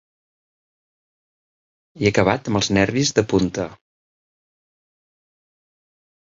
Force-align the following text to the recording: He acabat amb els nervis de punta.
He 1.99 2.09
acabat 2.11 2.49
amb 2.53 2.59
els 2.61 2.71
nervis 2.79 3.13
de 3.19 3.25
punta. 3.35 3.67